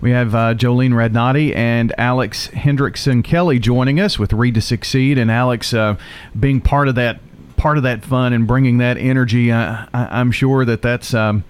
We 0.00 0.10
have 0.10 0.34
uh, 0.34 0.54
Jolene 0.54 0.92
Radnati 0.92 1.54
and 1.54 1.92
Alex 1.98 2.48
Hendrickson 2.48 3.22
Kelly 3.22 3.58
joining 3.58 4.00
us 4.00 4.18
with 4.18 4.32
Read 4.32 4.54
to 4.54 4.60
Succeed, 4.60 5.18
and 5.18 5.30
Alex 5.30 5.74
uh, 5.74 5.96
being 6.38 6.60
part 6.60 6.88
of 6.88 6.94
that 6.94 7.20
part 7.56 7.76
of 7.76 7.82
that 7.82 8.02
fun 8.02 8.32
and 8.32 8.46
bringing 8.46 8.78
that 8.78 8.96
energy. 8.96 9.52
Uh, 9.52 9.86
I, 9.92 10.20
am 10.20 10.32
sure 10.32 10.64
that 10.64 10.82
that's. 10.82 11.12
Um, 11.14 11.44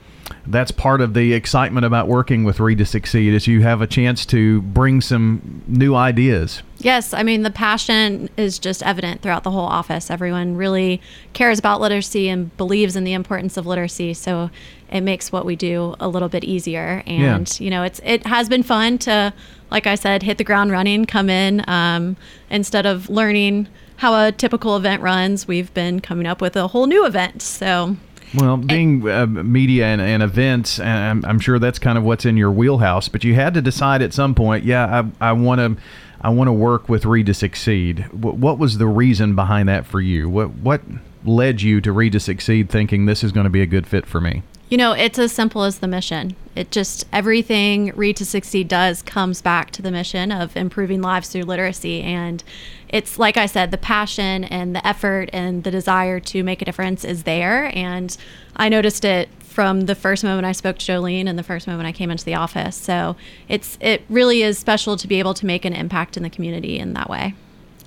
that's 0.51 0.71
part 0.71 1.01
of 1.01 1.15
the 1.15 1.33
excitement 1.33 1.87
about 1.87 2.09
working 2.09 2.45
with 2.45 2.61
Read 2.61 2.79
to 2.79 2.87
Succeed 2.87 3.35
is 3.35 3.47
you 3.47 3.63
have 3.63 3.81
a 3.81 3.87
chance 3.87 4.27
to 4.27 4.63
bring 4.63 5.01
some 5.01 5.63
new 5.67 5.95
ideas. 5.95 6.63
Yes, 6.79 7.13
I 7.13 7.23
mean 7.23 7.43
the 7.43 7.51
passion 7.51 8.31
is 8.37 8.59
just 8.59 8.83
evident 8.83 9.21
throughout 9.21 9.45
the 9.45 9.51
whole 9.51 9.67
office. 9.67 10.11
Everyone 10.11 10.57
really 10.57 11.01
cares 11.33 11.59
about 11.59 11.81
literacy 11.81 12.29
and 12.29 12.57
believes 12.57 12.97
in 12.97 13.05
the 13.05 13.13
importance 13.13 13.57
of 13.57 13.67
literacy, 13.67 14.15
so 14.15 14.51
it 14.91 15.03
makes 15.03 15.31
what 15.31 15.45
we 15.45 15.57
do 15.57 15.95
a 16.01 16.09
little 16.09 16.29
bit 16.29 16.43
easier. 16.43 17.03
And 17.07 17.61
yeah. 17.61 17.65
you 17.65 17.71
know, 17.71 17.83
it's 17.83 18.01
it 18.05 18.27
has 18.27 18.49
been 18.49 18.63
fun 18.63 18.99
to, 18.99 19.33
like 19.71 19.87
I 19.87 19.95
said, 19.95 20.23
hit 20.23 20.39
the 20.39 20.45
ground 20.45 20.73
running, 20.73 21.05
come 21.05 21.29
in 21.29 21.69
um, 21.69 22.17
instead 22.49 22.87
of 22.87 23.11
learning 23.11 23.69
how 23.97 24.27
a 24.27 24.33
typical 24.33 24.77
event 24.77 25.03
runs. 25.03 25.47
We've 25.47 25.73
been 25.75 26.01
coming 26.01 26.27
up 26.27 26.41
with 26.41 26.57
a 26.57 26.69
whole 26.69 26.87
new 26.87 27.05
event, 27.05 27.43
so 27.43 27.97
well, 28.35 28.57
being 28.57 29.09
uh, 29.09 29.27
media 29.27 29.87
and, 29.87 30.01
and 30.01 30.23
events, 30.23 30.79
and 30.79 30.89
I'm, 30.89 31.31
I'm, 31.31 31.41
sure 31.41 31.59
that's 31.59 31.79
kind 31.79 31.99
of 31.99 32.05
what's 32.05 32.25
in 32.25 32.37
your 32.37 32.51
wheelhouse. 32.51 33.09
But 33.09 33.25
you 33.25 33.35
had 33.35 33.55
to 33.55 33.63
decide 33.63 34.03
at 34.03 34.13
some 34.13 34.35
point, 34.35 34.65
yeah, 34.65 35.05
I 35.21 35.33
want 35.33 35.59
to, 35.61 35.83
I 36.21 36.31
want 36.31 36.49
to 36.49 36.53
work 36.53 36.89
with 36.89 37.05
Read 37.05 37.27
to 37.27 37.35
Succeed. 37.35 38.07
What, 38.13 38.37
what 38.37 38.59
was 38.59 38.79
the 38.79 38.87
reason 38.87 39.35
behind 39.35 39.69
that 39.69 39.87
for 39.87 40.01
you? 40.01 40.29
What 40.29 40.51
what 40.57 40.83
led 41.25 41.63
you 41.63 41.81
to 41.81 41.93
Read 41.93 42.13
to 42.13 42.21
Succeed, 42.21 42.71
thinking 42.71 43.07
this 43.07 43.25
is 43.25 43.33
going 43.33 43.45
to 43.45 43.51
be 43.51 43.63
a 43.63 43.67
good 43.67 43.87
fit 43.87 44.07
for 44.07 44.21
me? 44.21 44.43
You 44.71 44.77
know, 44.77 44.93
it's 44.93 45.19
as 45.19 45.33
simple 45.33 45.65
as 45.65 45.81
the 45.81 45.89
mission. 45.89 46.37
It 46.55 46.71
just 46.71 47.05
everything 47.13 47.93
Read 47.97 48.17
to 48.19 48.25
Succeed 48.25 48.69
does 48.69 49.03
comes 49.03 49.43
back 49.43 49.73
to 49.73 49.83
the 49.83 49.91
mission 49.91 50.31
of 50.31 50.57
improving 50.57 51.03
lives 51.03 51.29
through 51.29 51.43
literacy. 51.43 52.03
And 52.03 52.45
it's 52.89 53.19
like 53.19 53.37
I 53.37 53.47
said, 53.47 53.73
the 53.73 53.79
passion 53.79 54.45
and 54.45 54.77
the 54.77 54.87
effort 54.87 55.29
and 55.33 55.65
the 55.65 55.73
desire 55.73 56.21
to 56.21 56.45
make 56.45 56.63
a 56.63 56.65
difference 56.65 57.05
is 57.05 57.25
there. 57.25 57.77
And 57.77 58.17
I 58.55 58.69
noticed 58.69 59.05
it 59.05 59.29
from 59.41 59.83
the 59.83 59.97
first 59.97 60.23
moment 60.23 60.47
I 60.47 60.53
spoke 60.53 60.79
to 60.79 60.93
Jolene 60.93 61.27
and 61.27 61.37
the 61.37 61.43
first 61.43 61.67
moment 61.67 61.89
I 61.89 61.93
came 61.93 62.13
into 62.13 62.25
the 62.25 62.37
office. 62.37 62.77
So 62.77 63.17
it's 63.49 63.77
it 63.81 64.05
really 64.09 64.43
is 64.43 64.57
special 64.57 64.97
to 64.99 65.09
be 65.09 65.19
able 65.19 65.35
to 65.35 65.47
make 65.47 65.65
an 65.65 65.73
impact 65.73 66.17
in 66.17 66.23
the 66.23 66.31
community 66.31 66.79
in 66.79 66.93
that 66.93 67.11
way. 67.11 67.35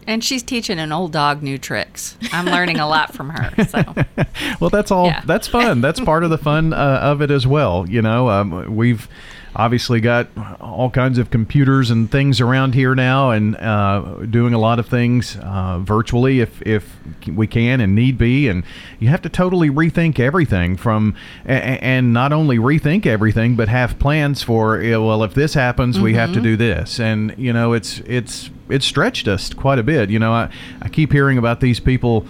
And 0.07 0.23
she's 0.23 0.43
teaching 0.43 0.79
an 0.79 0.91
old 0.91 1.11
dog 1.11 1.41
new 1.41 1.57
tricks. 1.57 2.17
I'm 2.31 2.45
learning 2.45 2.79
a 2.79 2.87
lot 2.87 3.13
from 3.13 3.29
her. 3.29 3.65
So. 3.65 3.95
well, 4.59 4.69
that's 4.69 4.91
all. 4.91 5.05
Yeah. 5.05 5.21
That's 5.25 5.47
fun. 5.47 5.81
That's 5.81 5.99
part 5.99 6.23
of 6.23 6.29
the 6.29 6.37
fun 6.37 6.73
uh, 6.73 6.99
of 7.01 7.21
it 7.21 7.31
as 7.31 7.47
well. 7.47 7.87
You 7.89 8.01
know, 8.01 8.29
um, 8.29 8.75
we've 8.75 9.07
obviously 9.55 10.01
got 10.01 10.27
all 10.59 10.89
kinds 10.89 11.17
of 11.17 11.29
computers 11.29 11.91
and 11.91 12.09
things 12.11 12.41
around 12.41 12.73
here 12.73 12.95
now, 12.95 13.31
and 13.31 13.55
uh, 13.57 14.17
doing 14.29 14.53
a 14.53 14.59
lot 14.59 14.79
of 14.79 14.87
things 14.87 15.37
uh, 15.37 15.79
virtually 15.79 16.39
if 16.39 16.61
if 16.63 16.97
we 17.27 17.47
can 17.47 17.81
and 17.81 17.95
need 17.95 18.17
be. 18.17 18.47
And 18.47 18.63
you 18.99 19.09
have 19.09 19.21
to 19.23 19.29
totally 19.29 19.69
rethink 19.69 20.19
everything 20.19 20.75
from, 20.77 21.15
and 21.45 22.13
not 22.13 22.33
only 22.33 22.57
rethink 22.57 23.05
everything, 23.05 23.55
but 23.55 23.67
have 23.69 23.99
plans 23.99 24.43
for. 24.43 24.77
Well, 24.77 25.23
if 25.23 25.33
this 25.33 25.53
happens, 25.53 25.99
we 25.99 26.13
have 26.15 26.33
to 26.33 26.41
do 26.41 26.57
this, 26.57 26.99
and 26.99 27.33
you 27.37 27.53
know, 27.53 27.73
it's 27.73 27.99
it's 27.99 28.49
it's 28.69 28.85
stretched 28.85 29.27
us 29.27 29.53
quite 29.53 29.79
a 29.79 29.83
bit. 29.83 30.09
You 30.09 30.19
know, 30.19 30.33
I 30.33 30.49
I 30.81 30.89
keep 30.89 31.11
hearing 31.11 31.37
about 31.37 31.59
these 31.59 31.79
people 31.79 32.25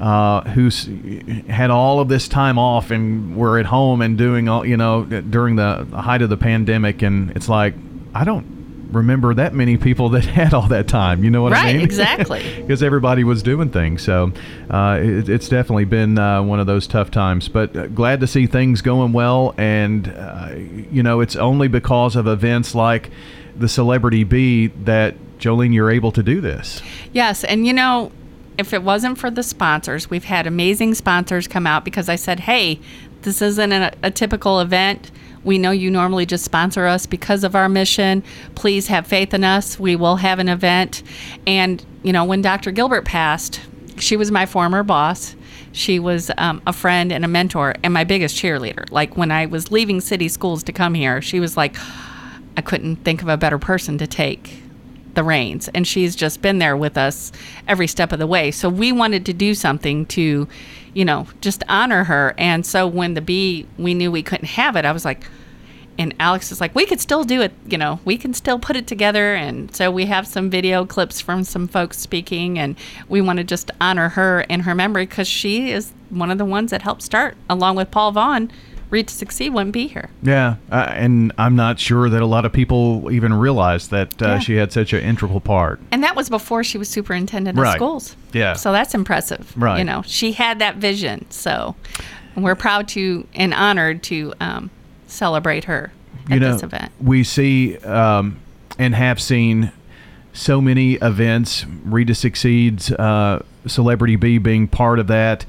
uh, 0.00 0.40
who's 0.50 0.88
had 1.48 1.70
all 1.70 2.00
of 2.00 2.08
this 2.08 2.26
time 2.28 2.58
off 2.58 2.90
and 2.90 3.36
were 3.36 3.58
at 3.58 3.66
home 3.66 4.00
and 4.00 4.16
doing 4.16 4.48
all 4.48 4.66
you 4.66 4.76
know 4.76 5.04
during 5.04 5.56
the 5.56 5.84
height 5.94 6.22
of 6.22 6.30
the 6.30 6.36
pandemic. 6.36 7.02
And 7.02 7.30
it's 7.32 7.48
like 7.48 7.74
i 8.14 8.24
don't 8.24 8.58
remember 8.90 9.32
that 9.34 9.54
many 9.54 9.76
people 9.76 10.08
that 10.08 10.24
had 10.38 10.52
all 10.52 10.66
that 10.68 10.88
time. 10.88 11.22
You 11.22 11.30
know 11.30 11.42
what 11.42 11.52
i 11.52 11.62
Right, 11.62 11.76
mean? 11.76 11.84
exactly. 11.84 12.42
because 12.62 12.82
everybody 12.82 13.22
was 13.22 13.40
doing 13.42 13.70
things. 13.70 14.02
So 14.02 14.32
uh, 14.68 14.98
it, 15.00 15.28
it's 15.28 15.48
definitely 15.48 15.84
been 15.84 16.18
uh, 16.18 16.42
one 16.42 16.58
of 16.58 16.66
those 16.66 16.88
tough 16.88 17.10
times. 17.12 17.48
But 17.48 17.76
uh, 17.76 17.86
glad 17.86 18.18
to 18.20 18.26
see 18.26 18.46
things 18.48 18.82
going 18.82 19.12
well. 19.12 19.54
And 19.58 20.08
uh, 20.08 20.54
you 20.90 21.02
know 21.04 21.20
it's 21.20 21.36
only 21.36 21.68
because 21.68 22.16
of 22.16 22.26
events 22.26 22.74
like 22.74 23.10
the 23.56 23.68
celebrity 23.68 24.24
bee 24.24 24.68
that 24.84 25.14
jolene 25.38 25.72
you're 25.72 25.90
able 25.90 26.10
to 26.12 26.22
do 26.22 26.40
this. 26.40 26.82
Yes, 27.12 27.44
and 27.44 27.66
you 27.66 27.72
know, 27.72 28.10
if 28.60 28.72
it 28.72 28.82
wasn't 28.82 29.18
for 29.18 29.30
the 29.30 29.42
sponsors, 29.42 30.10
we've 30.10 30.24
had 30.24 30.46
amazing 30.46 30.94
sponsors 30.94 31.48
come 31.48 31.66
out 31.66 31.84
because 31.84 32.08
I 32.08 32.16
said, 32.16 32.40
"Hey, 32.40 32.78
this 33.22 33.42
isn't 33.42 33.72
a, 33.72 33.92
a 34.02 34.10
typical 34.10 34.60
event. 34.60 35.10
We 35.42 35.56
know 35.56 35.70
you 35.70 35.90
normally 35.90 36.26
just 36.26 36.44
sponsor 36.44 36.86
us 36.86 37.06
because 37.06 37.42
of 37.42 37.56
our 37.56 37.68
mission. 37.68 38.22
Please 38.54 38.86
have 38.88 39.06
faith 39.06 39.32
in 39.32 39.42
us. 39.42 39.80
We 39.80 39.96
will 39.96 40.16
have 40.16 40.38
an 40.38 40.48
event." 40.48 41.02
And 41.46 41.84
you 42.02 42.12
know, 42.12 42.24
when 42.24 42.42
Dr. 42.42 42.70
Gilbert 42.70 43.06
passed, 43.06 43.60
she 43.98 44.16
was 44.16 44.30
my 44.30 44.46
former 44.46 44.82
boss. 44.82 45.34
She 45.72 45.98
was 45.98 46.30
um, 46.36 46.60
a 46.66 46.72
friend 46.72 47.12
and 47.12 47.24
a 47.24 47.28
mentor 47.28 47.74
and 47.82 47.94
my 47.94 48.04
biggest 48.04 48.36
cheerleader. 48.36 48.90
Like 48.90 49.16
when 49.16 49.30
I 49.30 49.46
was 49.46 49.70
leaving 49.70 50.00
city 50.00 50.28
schools 50.28 50.62
to 50.64 50.72
come 50.72 50.94
here, 50.94 51.22
she 51.22 51.40
was 51.40 51.56
like, 51.56 51.76
I 52.56 52.60
couldn't 52.60 52.96
think 52.96 53.22
of 53.22 53.28
a 53.28 53.36
better 53.36 53.58
person 53.58 53.96
to 53.98 54.06
take 54.06 54.62
the 55.14 55.22
reins. 55.24 55.68
And 55.74 55.86
she's 55.86 56.16
just 56.16 56.42
been 56.42 56.58
there 56.58 56.76
with 56.76 56.96
us 56.96 57.32
every 57.68 57.86
step 57.86 58.12
of 58.12 58.18
the 58.18 58.26
way. 58.26 58.50
So 58.50 58.68
we 58.68 58.92
wanted 58.92 59.26
to 59.26 59.32
do 59.32 59.54
something 59.54 60.06
to 60.06 60.48
you 60.92 61.04
know 61.04 61.26
just 61.40 61.62
honor 61.68 62.04
her. 62.04 62.34
And 62.38 62.64
so 62.64 62.86
when 62.86 63.14
the 63.14 63.20
bee 63.20 63.66
we 63.78 63.94
knew 63.94 64.10
we 64.10 64.22
couldn't 64.22 64.46
have 64.46 64.76
it 64.76 64.84
i 64.84 64.92
was 64.92 65.04
like 65.04 65.24
and 65.98 66.14
alex 66.18 66.50
is 66.50 66.60
like 66.60 66.74
we 66.74 66.86
could 66.86 67.00
still 67.00 67.24
do 67.24 67.42
it 67.42 67.52
you 67.66 67.76
know 67.76 68.00
we 68.04 68.16
can 68.16 68.34
still 68.34 68.58
put 68.58 68.76
it 68.76 68.86
together. 68.86 69.34
And 69.34 69.74
so 69.74 69.90
we 69.90 70.06
have 70.06 70.26
some 70.26 70.50
video 70.50 70.84
clips 70.84 71.20
from 71.20 71.44
some 71.44 71.68
folks 71.68 71.98
speaking 71.98 72.58
and 72.58 72.76
we 73.08 73.20
want 73.20 73.38
to 73.38 73.44
just 73.44 73.70
honor 73.80 74.10
her 74.10 74.42
in 74.42 74.60
her 74.60 74.74
memory 74.74 75.06
because 75.06 75.28
she 75.28 75.70
is 75.70 75.92
one 76.10 76.30
of 76.30 76.38
the 76.38 76.44
ones 76.44 76.70
that 76.70 76.82
helped 76.82 77.02
start 77.02 77.36
along 77.48 77.76
with 77.76 77.90
paul 77.90 78.10
vaughn 78.10 78.50
read 78.90 79.08
to 79.08 79.14
succeed 79.14 79.50
wouldn't 79.54 79.72
be 79.72 79.86
here 79.86 80.10
Yeah, 80.22 80.56
uh, 80.70 80.86
and 80.94 81.32
I'm 81.38 81.56
not 81.56 81.78
sure 81.78 82.08
that 82.10 82.20
a 82.20 82.26
lot 82.26 82.44
of 82.44 82.52
people 82.52 83.10
even 83.10 83.32
realize 83.32 83.88
that 83.88 84.20
uh, 84.22 84.26
Yeah. 84.26 84.38
she 84.40 84.54
had 84.56 84.72
such 84.72 84.92
an 84.92 85.00
integral 85.00 85.40
part. 85.40 85.80
And 85.92 86.02
that 86.02 86.16
was 86.16 86.28
before 86.28 86.64
she 86.64 86.76
was 86.78 86.88
superintendent 86.88 87.58
of 87.58 87.66
schools. 87.72 88.16
Yeah. 88.32 88.54
So 88.54 88.72
that's 88.72 88.94
impressive. 88.94 89.52
Right. 89.56 89.78
You 89.78 89.84
know, 89.84 90.02
she 90.06 90.32
had 90.32 90.58
that 90.58 90.76
vision. 90.76 91.26
So 91.30 91.74
we're 92.36 92.54
proud 92.56 92.88
to 92.88 93.26
and 93.34 93.54
honored 93.54 94.02
to 94.04 94.34
um, 94.40 94.70
celebrate 95.06 95.64
her 95.64 95.92
at 96.26 96.34
you 96.34 96.40
know, 96.40 96.52
this 96.52 96.62
event. 96.62 96.92
we 97.00 97.24
see 97.24 97.76
um, 97.78 98.38
and 98.78 98.94
have 98.94 99.20
seen 99.20 99.72
so 100.32 100.60
many 100.60 100.94
events. 100.94 101.64
Read 101.84 102.06
to 102.06 102.14
Succeed's 102.14 102.92
uh, 102.92 103.42
Celebrity 103.66 104.16
Bee 104.16 104.38
being 104.38 104.68
part 104.68 104.98
of 105.00 105.06
that. 105.08 105.44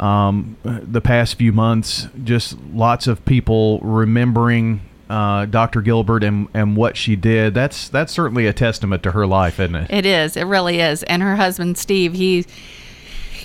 Um, 0.00 0.56
the 0.64 1.00
past 1.00 1.36
few 1.36 1.52
months, 1.52 2.08
just 2.24 2.58
lots 2.72 3.06
of 3.06 3.24
people 3.24 3.78
remembering 3.80 4.80
uh, 5.08 5.46
Dr. 5.46 5.82
Gilbert 5.82 6.24
and, 6.24 6.48
and 6.54 6.76
what 6.76 6.96
she 6.96 7.16
did. 7.16 7.54
That's 7.54 7.88
that's 7.88 8.12
certainly 8.12 8.46
a 8.46 8.52
testament 8.52 9.02
to 9.04 9.12
her 9.12 9.26
life, 9.26 9.60
isn't 9.60 9.74
it? 9.74 9.90
It 9.90 10.06
is. 10.06 10.36
It 10.36 10.44
really 10.44 10.80
is. 10.80 11.02
And 11.04 11.22
her 11.22 11.36
husband 11.36 11.78
Steve, 11.78 12.14
he 12.14 12.46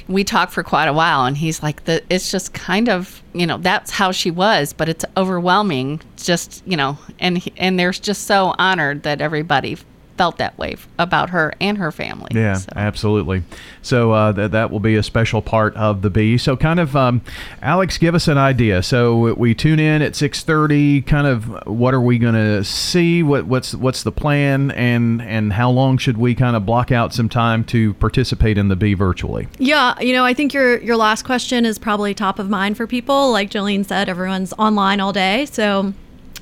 we 0.08 0.24
talked 0.24 0.51
for 0.51 0.63
quite 0.63 0.88
a 0.88 0.94
while 0.94 1.25
and 1.25 1.38
he's 1.38 1.62
like 1.62 1.84
the 1.86 2.03
it's 2.10 2.32
just 2.32 2.53
kind 2.53 2.89
of, 2.89 3.22
you 3.34 3.46
know, 3.46 3.58
that's 3.58 3.91
how 3.91 4.12
she 4.12 4.32
was, 4.32 4.74
but 4.74 4.89
it's 4.89 5.06
overwhelming 5.15 6.01
just, 6.18 6.63
you 6.65 6.75
know, 6.75 6.98
and 7.20 7.48
and 7.58 7.77
they're 7.79 7.91
just 7.91 8.25
so 8.25 8.56
honored 8.58 9.03
that 9.03 9.22
everybody 9.22 9.77
felt 10.20 10.38
that 10.38 10.58
way 10.58 10.76
about 10.98 11.30
her 11.30 11.54
and 11.62 11.78
her 11.78 11.94
family. 11.94 12.30
Yeah, 12.34 12.56
So- 12.56 12.74
absolutely. 12.76 13.42
So 13.82 14.12
uh, 14.12 14.34
that 14.34 14.52
that 14.52 14.70
will 14.70 14.82
be 14.82 14.96
a 14.98 15.02
special 15.04 15.42
part 15.42 15.74
of 15.78 16.02
the 16.02 16.10
bee. 16.10 16.38
So 16.38 16.58
kind 16.58 16.78
of, 16.82 16.94
um, 16.94 17.22
Alex, 17.62 17.98
give 17.98 18.16
us 18.16 18.28
an 18.28 18.38
idea. 18.38 18.84
So 18.84 19.34
we 19.36 19.56
tune 19.56 19.80
in 19.80 20.02
at 20.02 20.18
six 20.18 20.44
thirty. 20.44 21.02
Kind 21.02 21.26
of, 21.26 21.66
what 21.68 21.94
are 21.94 22.02
we 22.02 22.18
going 22.20 22.34
to 22.34 22.66
see? 22.66 23.24
What 23.24 23.46
what's 23.46 23.74
what's 23.74 24.04
the 24.04 24.12
plan? 24.12 24.72
And 24.72 25.22
and 25.22 25.54
how 25.54 25.72
long 25.72 25.98
should 25.98 26.18
we 26.18 26.36
kind 26.36 26.58
of 26.58 26.66
block 26.66 26.92
out 26.92 27.14
some 27.14 27.30
time 27.30 27.64
to 27.66 27.94
participate 27.94 28.58
in 28.58 28.68
the 28.68 28.76
bee 28.76 28.96
virtually? 28.96 29.48
Yeah, 29.58 29.98
you 30.02 30.12
know, 30.12 30.26
I 30.26 30.34
think 30.34 30.54
your 30.54 30.80
your 30.82 30.98
last 30.98 31.24
question 31.24 31.66
is 31.66 31.78
probably 31.80 32.14
top 32.14 32.40
of 32.40 32.50
mind 32.50 32.76
for 32.76 32.86
people. 32.88 33.32
Like 33.32 33.50
Jolene 33.52 33.86
said, 33.86 34.10
everyone's 34.10 34.52
online 34.60 35.00
all 35.00 35.14
day, 35.14 35.46
so 35.46 35.94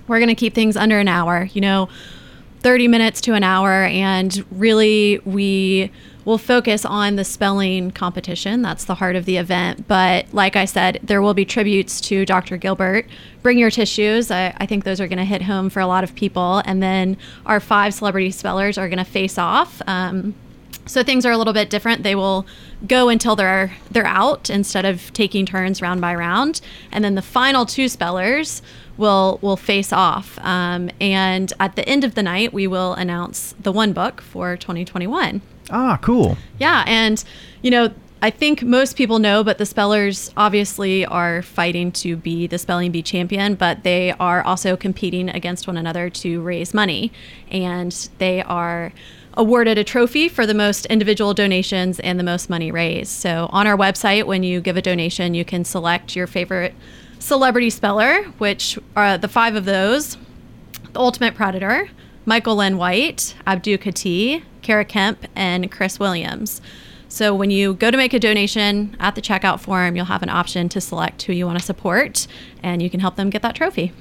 we're 0.08 0.18
going 0.20 0.30
to 0.30 0.36
keep 0.36 0.56
things 0.56 0.76
under 0.76 0.98
an 0.98 1.08
hour. 1.08 1.48
You 1.54 1.62
know, 1.62 1.90
30 2.60 2.88
minutes 2.88 3.22
to 3.22 3.34
an 3.34 3.44
hour 3.44 3.86
and 3.86 4.46
really 4.52 5.20
we 5.26 5.92
will 6.26 6.38
focus 6.38 6.84
on 6.84 7.16
the 7.16 7.24
spelling 7.24 7.90
competition. 7.92 8.62
That's 8.62 8.84
the 8.84 8.96
heart 8.96 9.16
of 9.16 9.24
the 9.24 9.38
event. 9.38 9.88
But 9.88 10.34
like 10.34 10.58
I 10.58 10.66
said, 10.66 11.00
there 11.02 11.22
will 11.22 11.34
be 11.34 11.46
tributes 11.46 12.02
to 12.02 12.26
Dr. 12.26 12.58
Gilbert. 12.58 13.08
Bring 13.42 13.58
your 13.58 13.72
tissues. 13.72 14.30
I, 14.30 14.54
I 14.58 14.66
think 14.66 14.84
those 14.84 15.00
are 15.00 15.08
going 15.08 15.20
to 15.20 15.24
hit 15.24 15.44
home 15.44 15.70
for 15.70 15.80
a 15.80 15.88
lot 15.88 16.04
of 16.04 16.14
people. 16.16 16.62
And 16.66 16.84
then 16.84 17.16
our 17.46 17.62
five 17.62 17.94
celebrity 17.94 18.32
spellers 18.32 18.78
are 18.78 18.90
going 18.90 18.98
to 18.98 19.06
face 19.06 19.38
off. 19.38 19.82
Um, 19.88 20.36
so 20.88 21.04
things 21.04 21.26
are 21.26 21.32
a 21.32 21.38
little 21.38 21.54
bit 21.54 21.70
different. 21.70 22.04
They 22.04 22.16
will 22.16 22.46
go 22.88 23.10
until 23.10 23.36
they're 23.36 23.74
they're 23.92 24.06
out 24.06 24.50
instead 24.50 24.86
of 24.86 25.12
taking 25.14 25.46
turns 25.46 25.82
round 25.82 26.02
by 26.02 26.16
round, 26.16 26.62
and 26.92 27.04
then 27.04 27.16
the 27.16 27.22
final 27.22 27.66
two 27.66 27.88
spellers 27.88 28.62
will 28.98 29.40
will 29.42 29.58
face 29.58 29.94
off. 29.94 30.38
Um, 30.40 30.90
and 31.00 31.52
at 31.60 31.76
the 31.76 31.88
end 31.88 32.04
of 32.04 32.16
the 32.16 32.24
night, 32.24 32.54
we 32.54 32.68
will 32.68 32.94
announce 32.94 33.56
the 33.60 33.72
one 33.72 33.94
book 33.94 34.22
for 34.22 34.58
2021. 34.58 35.42
Ah, 35.70 36.00
cool. 36.02 36.38
Yeah, 36.60 36.84
and 36.88 37.24
you 37.62 37.72
know, 37.72 37.92
I 38.22 38.32
think 38.32 38.64
most 38.64 38.96
people 38.96 39.20
know, 39.20 39.44
but 39.44 39.60
the 39.60 39.66
spellers 39.66 40.32
obviously 40.36 41.06
are 41.06 41.42
fighting 41.44 41.92
to 41.94 42.16
be 42.16 42.48
the 42.48 42.58
spelling 42.58 42.92
bee 42.92 43.04
champion, 43.04 43.56
but 43.56 43.84
they 43.84 44.12
are 44.14 44.42
also 44.42 44.76
competing 44.76 45.30
against 45.30 45.68
one 45.68 45.78
another 45.78 46.10
to 46.10 46.42
raise 46.42 46.74
money, 46.74 47.12
and 47.52 48.10
they 48.18 48.42
are 48.42 48.92
awarded 49.38 49.78
a 49.78 49.84
trophy 49.84 50.28
for 50.28 50.46
the 50.46 50.54
most 50.54 50.86
individual 50.88 51.34
donations 51.34 52.00
and 52.02 52.20
the 52.20 52.24
most 52.24 52.50
money 52.50 52.72
raised. 52.72 53.12
So 53.12 53.48
on 53.52 53.68
our 53.68 53.78
website, 53.78 54.26
when 54.26 54.44
you 54.44 54.60
give 54.60 54.76
a 54.76 54.82
donation, 54.82 55.34
you 55.34 55.46
can 55.46 55.64
select 55.64 56.16
your 56.16 56.28
favorite 56.28 56.74
celebrity 57.20 57.70
speller, 57.70 58.24
which 58.40 58.78
are 58.96 59.18
the 59.18 59.28
five 59.28 59.56
of 59.56 59.66
those 59.66 60.18
the 60.94 61.00
Ultimate 61.00 61.36
Predator, 61.36 61.90
Michael 62.26 62.56
Lynn 62.56 62.78
White, 62.78 63.36
Abdu 63.46 63.78
Kati, 63.78 64.44
Kara 64.62 64.86
Kemp, 64.86 65.26
and 65.36 65.72
Chris 65.72 66.00
Williams. 66.00 66.62
So 67.10 67.34
when 67.36 67.52
you 67.52 67.74
go 67.74 67.92
to 67.92 67.98
make 67.98 68.14
a 68.14 68.20
donation 68.20 68.98
at 69.00 69.16
the 69.16 69.22
checkout 69.22 69.60
form, 69.60 69.96
you'll 69.96 70.06
have 70.06 70.24
an 70.24 70.30
option 70.30 70.70
to 70.70 70.82
select 70.82 71.22
who 71.24 71.34
you 71.34 71.46
want 71.46 71.60
to 71.60 71.64
support, 71.64 72.28
and 72.64 72.82
you 72.82 72.90
can 72.90 73.00
help 73.00 73.16
them 73.16 73.30
get 73.30 73.42
that 73.44 73.56
trophy. 73.56 73.94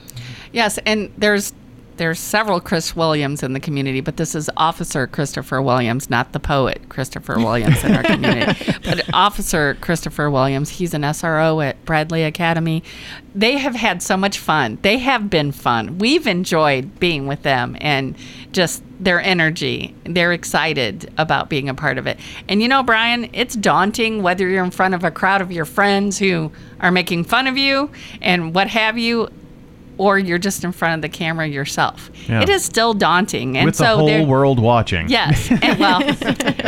Yes, 0.53 0.79
and 0.87 1.13
there's 1.17 1.53
there's 1.97 2.19
several 2.19 2.61
Chris 2.61 2.95
Williams 2.95 3.43
in 3.43 3.53
the 3.53 3.61
community, 3.61 4.01
but 4.01 4.17
this 4.17 4.35
is 4.35 4.51
Officer 4.57 5.07
Christopher 5.07 5.63
Williams, 5.63 6.11
not 6.11 6.33
the 6.33 6.41
poet 6.41 6.81
Christopher 6.89 7.37
Williams 7.37 7.83
in 7.85 7.95
our 7.95 8.03
community. 8.05 8.73
But 8.85 9.09
Officer 9.13 9.77
Christopher 9.81 10.31
Williams, 10.31 10.71
he's 10.71 10.95
an 10.95 11.03
SRO 11.03 11.65
at 11.65 11.83
Bradley 11.85 12.23
Academy. 12.23 12.83
They 13.35 13.59
have 13.59 13.75
had 13.75 14.03
so 14.03 14.17
much 14.17 14.39
fun. 14.39 14.79
They 14.83 14.99
have 14.99 15.29
been 15.29 15.53
fun. 15.53 15.99
We've 15.99 16.27
enjoyed 16.27 16.99
being 16.99 17.27
with 17.27 17.43
them 17.43 17.77
and 17.81 18.17
just 18.53 18.83
their 18.99 19.21
energy. 19.21 19.95
They're 20.05 20.33
excited 20.33 21.13
about 21.19 21.51
being 21.51 21.69
a 21.69 21.75
part 21.75 21.99
of 21.99 22.07
it. 22.07 22.19
And 22.49 22.63
you 22.63 22.69
know, 22.69 22.83
Brian, 22.83 23.29
it's 23.33 23.55
daunting 23.55 24.23
whether 24.23 24.49
you're 24.49 24.65
in 24.65 24.71
front 24.71 24.95
of 24.95 25.05
a 25.05 25.11
crowd 25.11 25.41
of 25.43 25.53
your 25.53 25.65
friends 25.65 26.19
who 26.19 26.51
are 26.81 26.91
making 26.91 27.25
fun 27.25 27.47
of 27.47 27.57
you 27.57 27.91
and 28.21 28.55
what 28.55 28.69
have 28.69 28.99
you 28.99 29.29
or 29.99 30.19
you're 30.19 30.39
just 30.39 30.65
in 30.65 30.73
front 30.73 30.95
of 30.95 31.03
the 31.03 31.09
camera 31.09 31.47
yourself. 31.47 32.11
Yeah. 32.29 32.43
It 32.43 32.49
is 32.49 32.65
still 32.65 32.95
daunting, 32.95 33.57
and 33.57 33.67
with 33.67 33.77
so 33.77 34.05
the 34.05 34.19
whole 34.19 34.27
world 34.27 34.59
watching. 34.59 35.09
Yes, 35.09 35.51
and 35.63 35.79
well, 35.79 36.01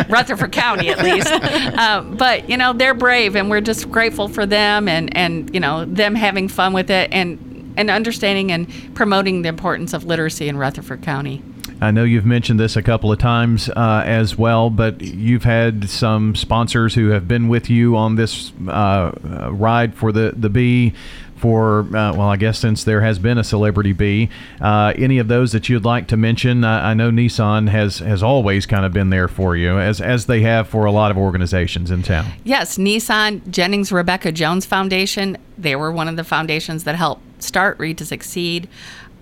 Rutherford 0.09 0.53
County 0.53 0.89
at 0.89 1.03
least. 1.03 1.31
Um, 1.79 2.17
but 2.17 2.49
you 2.49 2.57
know 2.57 2.73
they're 2.73 2.95
brave, 2.95 3.37
and 3.37 3.51
we're 3.51 3.61
just 3.61 3.91
grateful 3.91 4.29
for 4.29 4.47
them, 4.47 4.89
and 4.89 5.15
and 5.17 5.53
you 5.55 5.61
know 5.61 5.85
them 5.85 6.15
having 6.15 6.49
fun 6.49 6.73
with 6.73 6.91
it, 6.91 7.13
and 7.13 7.75
and 7.77 7.91
understanding 7.91 8.51
and 8.51 8.95
promoting 8.95 9.43
the 9.43 9.49
importance 9.49 9.93
of 9.93 10.05
literacy 10.05 10.49
in 10.49 10.57
Rutherford 10.57 11.03
County. 11.03 11.43
I 11.81 11.93
know 11.93 12.03
you've 12.03 12.27
mentioned 12.27 12.59
this 12.59 12.75
a 12.75 12.83
couple 12.83 13.13
of 13.13 13.21
times 13.21 13.69
uh, 13.69 14.03
as 14.05 14.37
well, 14.37 14.69
but 14.69 15.01
you've 15.01 15.45
had 15.45 15.89
some 15.89 16.35
sponsors 16.35 16.95
who 16.95 17.11
have 17.11 17.29
been 17.29 17.47
with 17.49 17.71
you 17.71 17.97
on 17.97 18.17
this 18.17 18.53
uh, 18.69 19.13
ride 19.53 19.95
for 19.95 20.11
the 20.11 20.35
the 20.37 20.49
bee 20.51 20.93
for 21.39 21.81
uh, 21.81 22.15
well, 22.15 22.29
I 22.29 22.37
guess 22.37 22.59
since 22.59 22.85
there 22.85 23.01
has 23.01 23.19
been 23.19 23.39
a 23.39 23.45
celebrity 23.45 23.93
bee. 23.93 24.31
Uh, 24.61 24.93
any 24.97 25.19
of 25.19 25.29
those 25.29 25.53
that 25.53 25.69
you'd 25.69 25.85
like 25.85 26.09
to 26.09 26.17
mention? 26.17 26.65
I, 26.65 26.91
I 26.91 26.95
know 26.95 27.11
Nissan 27.11 27.69
has 27.69 27.99
has 27.99 28.23
always 28.23 28.67
kind 28.67 28.85
of 28.85 28.93
been 28.93 29.11
there 29.11 29.29
for 29.29 29.57
you, 29.57 29.79
as 29.79 30.01
as 30.01 30.27
they 30.27 30.43
have 30.43 30.69
for 30.69 30.85
a 30.85 30.93
lot 30.93 31.11
of 31.11 31.19
organizations 31.19 31.91
in 31.91 32.03
town. 32.03 32.33
Yes, 32.45 32.79
Nissan 32.79 33.49
Jennings 33.51 33.93
Rebecca 33.93 34.33
Jones 34.33 34.67
Foundation. 34.67 35.37
They 35.57 35.77
were 35.77 35.91
one 35.91 36.09
of 36.09 36.17
the 36.17 36.25
foundations 36.25 36.85
that 36.85 36.95
helped 36.95 37.43
start 37.43 37.79
Read 37.79 37.99
to 37.99 38.05
Succeed 38.05 38.69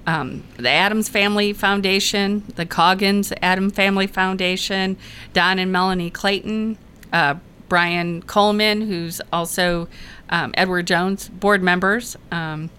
um, 0.06 0.44
the 0.56 0.70
Adams 0.70 1.08
Family 1.08 1.52
Foundation, 1.52 2.44
the 2.54 2.64
Coggins 2.64 3.32
Adam 3.42 3.70
Family 3.70 4.06
Foundation, 4.06 4.96
Don 5.32 5.58
and 5.58 5.72
Melanie 5.72 6.10
Clayton, 6.10 6.78
uh, 7.12 7.34
Brian 7.68 8.22
Coleman, 8.22 8.82
who's 8.82 9.20
also 9.32 9.88
um, 10.30 10.52
Edward 10.56 10.86
Jones 10.86 11.28
board 11.28 11.62
members, 11.62 12.16
um, 12.30 12.70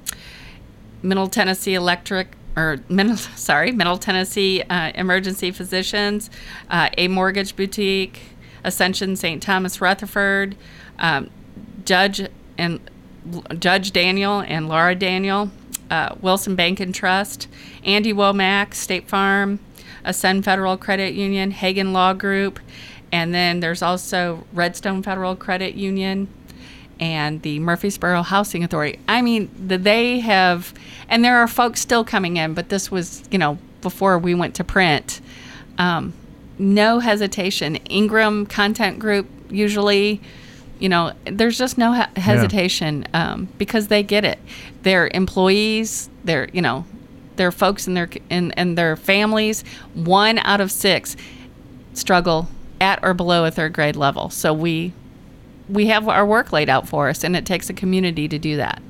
Middle 1.02 1.28
Tennessee 1.28 1.76
Electric 1.76 2.30
or 2.56 2.80
Middle, 2.90 3.16
sorry, 3.36 3.72
Middle 3.72 3.98
Tennessee 3.98 4.62
uh, 4.64 4.92
Emergency 4.96 5.52
Physicians, 5.52 6.30
uh, 6.70 6.90
A 6.98 7.08
Mortgage 7.08 7.56
Boutique, 7.56 8.20
Ascension 8.64 9.16
St. 9.16 9.42
Thomas 9.42 9.80
Rutherford, 9.80 10.56
um, 11.00 11.30
Judge 11.86 12.28
and 12.58 12.80
Judge 13.60 13.92
Daniel 13.92 14.42
and 14.42 14.68
Laura 14.68 14.96
Daniel, 14.96 15.52
uh, 15.90 16.16
Wilson 16.22 16.56
Bank 16.56 16.80
and 16.80 16.94
Trust, 16.94 17.48
Andy 17.84 18.14
Womack, 18.14 18.74
State 18.74 19.08
Farm, 19.08 19.60
Ascend 20.04 20.46
Federal 20.46 20.78
Credit 20.78 21.14
Union, 21.14 21.52
Hagen 21.52 21.94
Law 21.94 22.14
Group, 22.14 22.60
and 23.12 23.34
then 23.34 23.60
there's 23.60 23.82
also 23.82 24.46
Redstone 24.54 25.04
Federal 25.04 25.36
Credit 25.36 25.76
Union 25.76 26.28
and 27.00 27.42
the 27.42 27.60
Murfreesboro 27.60 28.24
Housing 28.24 28.64
Authority. 28.64 29.00
I 29.08 29.22
mean, 29.22 29.50
they 29.58 30.20
have, 30.20 30.74
and 31.10 31.24
there 31.24 31.38
are 31.38 31.48
folks 31.48 31.80
still 31.80 32.04
coming 32.04 32.38
in, 32.38 32.54
but 32.54 32.70
this 32.70 32.90
was, 32.90 33.24
you 33.32 33.38
know, 33.38 33.58
before 33.82 34.18
we 34.18 34.34
went 34.34 34.56
to 34.56 34.64
print. 34.64 35.22
Um, 35.78 36.14
no 36.58 37.00
hesitation. 37.00 37.76
Ingram 37.76 38.46
Content 38.48 39.00
Group 39.00 39.28
usually 39.50 40.22
you 40.80 40.90
know, 40.90 41.14
there's 41.26 41.58
just 41.58 41.78
no 41.78 41.94
he- 41.94 42.22
hesitation 42.22 43.08
yeah. 43.14 43.32
um, 43.32 43.48
because 43.58 43.88
they 43.88 44.04
get 44.04 44.24
it. 44.24 44.40
Their 44.84 45.10
employees, 45.14 46.10
their 46.24 46.50
you 46.54 46.62
know, 46.62 46.86
their 47.36 47.52
folks 47.52 47.88
and 47.88 47.98
their 47.98 48.10
and, 48.30 48.58
and 48.58 48.78
their 48.78 48.96
families. 48.96 49.64
One 49.94 50.38
out 50.40 50.62
of 50.62 50.72
six 50.72 51.16
struggle 51.94 52.48
at 52.80 53.00
or 53.02 53.14
below 53.14 53.46
a 53.46 53.52
third 53.52 53.74
grade 53.74 53.96
level. 53.96 54.30
So 54.30 54.54
we 54.54 54.94
we 55.70 55.88
have 55.88 56.08
our 56.08 56.26
work 56.26 56.52
laid 56.52 56.70
out 56.70 56.88
for 56.88 57.10
us, 57.10 57.24
and 57.24 57.36
it 57.36 57.46
takes 57.46 57.70
a 57.70 57.74
community 57.74 58.28
to 58.28 58.40
do 58.40 58.58
that. 58.58 58.82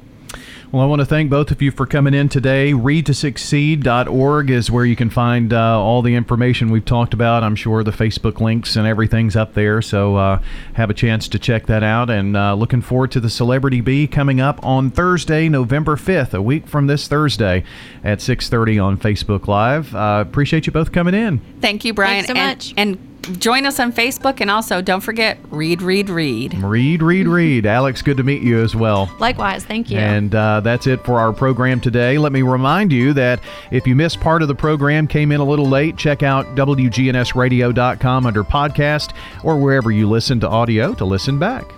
Well, 0.70 0.82
I 0.82 0.86
want 0.86 1.00
to 1.00 1.06
thank 1.06 1.30
both 1.30 1.50
of 1.52 1.62
you 1.62 1.72
for 1.72 1.86
coming 1.86 2.14
in 2.14 2.28
today. 2.28 2.74
ReadToSucceed.org 2.74 4.50
is 4.50 4.70
where 4.70 4.84
you 4.84 4.98
can 4.98 5.10
find 5.10 5.54
uh, 5.54 5.80
all 5.80 6.02
the 6.02 6.14
information 6.14 6.72
we've 6.72 6.84
talked 6.84 7.14
about. 7.14 7.42
I'm 7.42 7.56
sure 7.56 7.86
the 7.86 7.92
Facebook 7.92 8.42
links 8.42 8.76
and 8.76 8.86
everything's 8.86 9.38
up 9.38 9.54
there, 9.54 9.82
so 9.82 10.18
uh, 10.18 10.42
have 10.74 10.90
a 10.90 10.94
chance 10.94 11.30
to 11.30 11.40
check 11.40 11.68
that 11.68 11.84
out. 11.84 12.10
And 12.10 12.36
uh, 12.36 12.54
looking 12.56 12.82
forward 12.82 13.12
to 13.12 13.22
the 13.22 13.30
Celebrity 13.30 13.80
Bee 13.80 14.08
coming 14.08 14.42
up 14.42 14.62
on 14.62 14.92
Thursday, 14.92 15.48
November 15.48 15.96
5th, 15.96 16.34
a 16.34 16.42
week 16.42 16.68
from 16.68 16.88
this 16.88 17.08
Thursday 17.08 17.64
at 18.04 18.20
6:30 18.20 18.84
on 18.84 18.98
Facebook 18.98 19.48
Live. 19.48 19.96
Uh, 19.96 20.22
appreciate 20.28 20.68
you 20.68 20.74
both 20.74 20.92
coming 20.92 21.14
in. 21.14 21.40
Thank 21.62 21.86
you, 21.86 21.94
Brian. 21.94 22.26
Thanks 22.26 22.28
so 22.28 22.36
and, 22.36 22.58
much. 22.58 22.74
And 22.76 23.17
join 23.34 23.66
us 23.66 23.80
on 23.80 23.92
Facebook 23.92 24.42
and 24.42 24.50
also 24.50 24.82
don't 24.82 25.02
forget 25.02 25.38
read, 25.50 25.82
read, 25.82 26.10
read. 26.10 26.54
Read, 26.56 27.02
read, 27.02 27.28
read. 27.28 27.66
Alex, 27.78 28.02
good 28.02 28.18
to 28.18 28.24
meet 28.24 28.42
you 28.42 28.62
as 28.62 28.76
well. 28.76 29.12
Likewise, 29.20 29.66
thank 29.66 29.90
you. 29.90 30.00
And 30.00 30.34
uh, 30.34 30.62
that's 30.62 30.88
it 30.88 31.04
for 31.04 31.20
our 31.20 31.34
program 31.34 31.80
today. 31.80 32.18
Let 32.18 32.32
me 32.32 32.42
remind 32.42 32.92
you 32.92 33.14
that 33.14 33.40
if 33.72 33.86
you 33.86 33.96
missed 33.96 34.20
part 34.20 34.42
of 34.42 34.48
the 34.48 34.56
program, 34.56 35.08
came 35.08 35.32
in 35.32 35.40
a 35.40 35.46
little 35.46 35.68
late, 35.68 35.98
check 35.98 36.24
out 36.24 36.46
WGNSradio.com 36.56 38.26
under 38.26 38.44
podcast 38.44 39.14
or 39.44 39.58
wherever 39.58 39.92
you 39.92 40.10
listen 40.10 40.40
to 40.40 40.50
audio 40.50 40.94
to 40.94 41.06
listen 41.06 41.40
back. 41.40 41.77